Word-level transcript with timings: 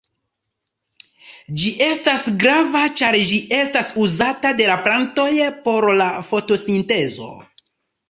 Ĝi 1.63 1.73
estas 1.89 2.23
grava 2.45 2.81
ĉar 3.03 3.19
ĝi 3.33 3.39
estas 3.59 3.95
uzata 4.07 4.57
de 4.63 4.73
la 4.73 4.81
plantoj 4.89 5.31
por 5.69 5.91
la 6.03 6.13
fotosintezo. 6.33 7.33